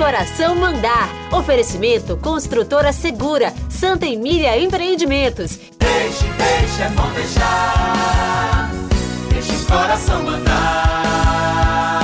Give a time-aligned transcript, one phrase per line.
[0.00, 1.10] coração mandar.
[1.30, 5.60] Oferecimento Construtora Segura, Santa Emília Empreendimentos.
[5.78, 8.70] Deixe, deixe, é bom deixar.
[9.30, 12.00] Deixe o coração mandar.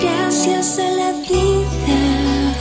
[0.00, 2.54] Gracias a la vida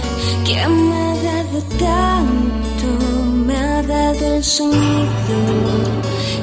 [0.43, 2.87] que me ha dado tanto,
[3.45, 5.37] me ha dado el sonido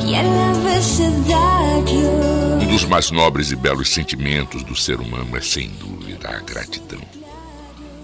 [0.06, 2.49] y el abecedario.
[2.70, 7.02] Dos mais nobres e belos sentimentos do ser humano é, sem dúvida, a gratidão.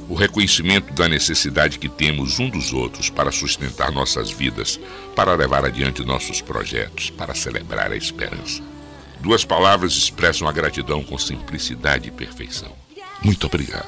[0.08, 4.80] O reconhecimento da necessidade que temos um dos outros para sustentar nossas vidas,
[5.14, 8.60] para levar adiante nossos projetos, para celebrar a esperança.
[9.20, 12.72] Duas palavras expressam a gratidão com simplicidade e perfeição.
[13.22, 13.86] Muito obrigado.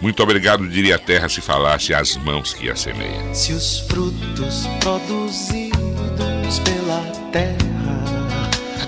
[0.00, 3.32] Muito obrigado, diria a terra se falasse às mãos que a semeiam.
[3.32, 7.00] Se os frutos produzidos pela
[7.30, 7.71] terra.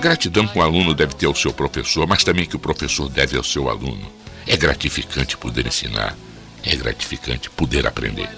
[0.05, 3.39] Gratidão que o aluno deve ter ao seu professor, mas também que o professor deve
[3.39, 4.05] ao seu aluno.
[4.47, 6.15] É gratificante poder ensinar,
[6.63, 8.29] é gratificante poder aprender.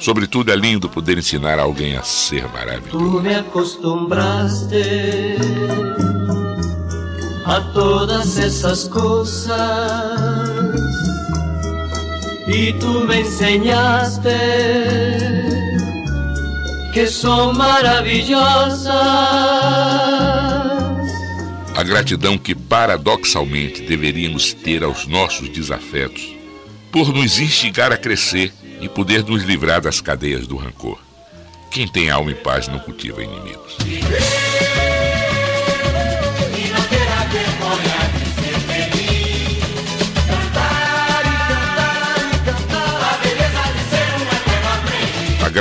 [0.00, 2.98] Sobretudo é lindo poder ensinar alguém a ser maravilhoso.
[2.98, 4.82] Tu me acostumbraste
[7.44, 9.54] a todas essas coisas
[12.48, 14.28] e tu me enseñaste
[16.92, 19.35] que são maravilhosas.
[21.96, 26.36] Gratidão que paradoxalmente deveríamos ter aos nossos desafetos,
[26.92, 30.98] por nos instigar a crescer e poder nos livrar das cadeias do rancor.
[31.70, 33.78] Quem tem alma em paz não cultiva inimigos.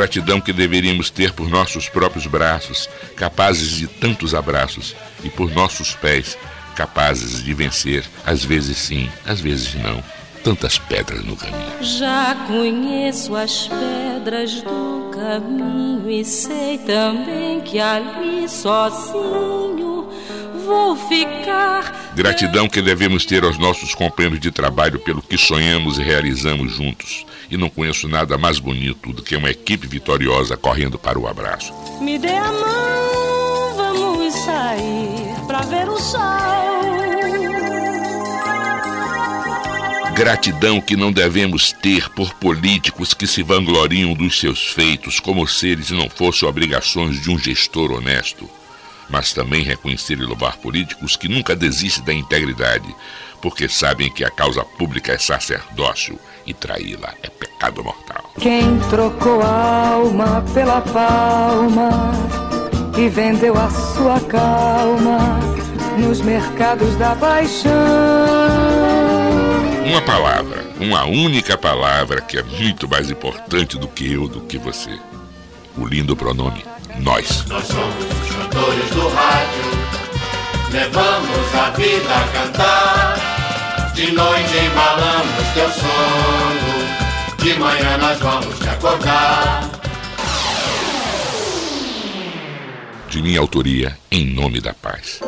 [0.05, 5.95] Gratidão que deveríamos ter por nossos próprios braços, capazes de tantos abraços, e por nossos
[5.95, 6.37] pés,
[6.75, 10.03] capazes de vencer, às vezes sim, às vezes não,
[10.43, 11.81] tantas pedras no caminho.
[11.81, 19.84] Já conheço as pedras do caminho e sei também que ali sozinho
[20.65, 22.13] vou ficar.
[22.15, 27.25] Gratidão que devemos ter aos nossos companheiros de trabalho pelo que sonhamos e realizamos juntos.
[27.49, 31.73] E não conheço nada mais bonito do que uma equipe vitoriosa correndo para o abraço.
[32.01, 36.65] Me dê a mão, vamos sair pra ver o sol.
[40.15, 45.67] Gratidão que não devemos ter por políticos que se vangloriam dos seus feitos como se
[45.67, 48.49] eles não fossem obrigações de um gestor honesto.
[49.09, 52.95] Mas também reconhecer e louvar políticos que nunca desistem da integridade,
[53.41, 58.31] porque sabem que a causa pública é sacerdócio e traí-la é pecado mortal.
[58.39, 62.11] Quem trocou a alma pela palma
[62.97, 65.39] e vendeu a sua calma
[65.97, 67.71] nos mercados da paixão.
[69.85, 74.57] Uma palavra, uma única palavra que é muito mais importante do que eu, do que
[74.57, 74.99] você.
[75.77, 76.63] O lindo pronome
[76.99, 77.45] nós.
[77.45, 79.63] Nós somos os cantores do rádio,
[80.71, 83.91] levamos a vida a cantar.
[83.93, 89.69] De noite embalamos teu sono, de manhã nós vamos te acordar.
[93.09, 95.21] De minha autoria, em nome da paz.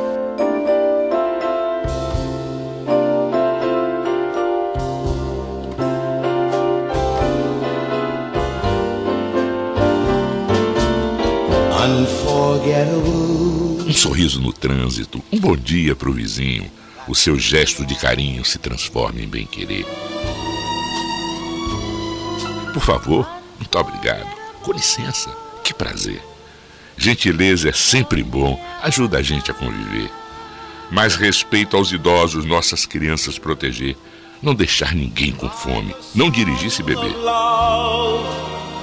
[13.88, 16.70] Um sorriso no trânsito, um bom dia para o vizinho,
[17.08, 19.86] o seu gesto de carinho se transforma em bem-querer.
[22.74, 24.28] Por favor, muito obrigado.
[24.62, 25.30] Com licença,
[25.64, 26.22] que prazer.
[26.98, 30.12] Gentileza é sempre bom, ajuda a gente a conviver.
[30.92, 33.96] Mais respeito aos idosos, nossas crianças proteger.
[34.42, 35.96] Não deixar ninguém com fome.
[36.14, 37.14] Não dirigir se beber.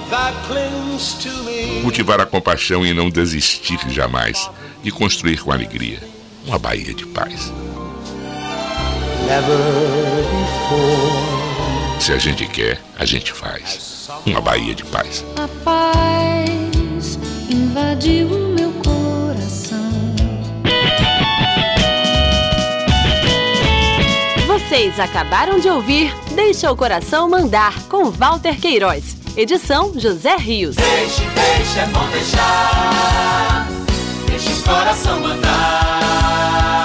[0.05, 1.81] Love that clings to me.
[1.81, 4.49] Cultivar a compaixão e não desistir jamais.
[4.83, 5.99] E construir com alegria
[6.45, 7.51] uma Bahia de paz.
[9.27, 9.57] Never
[10.29, 11.99] before.
[11.99, 14.07] Se a gente quer, a gente faz.
[14.25, 15.25] Uma Bahia de paz.
[15.37, 17.17] A paz
[17.49, 19.79] invadiu o meu coração.
[24.45, 29.14] Vocês acabaram de ouvir Deixa o Coração Mandar com Walter Queiroz.
[29.37, 30.77] Edição José Rios.
[30.77, 33.67] Deixe, deixe, é bom deixar.
[34.29, 36.84] Deixe o coração mandar.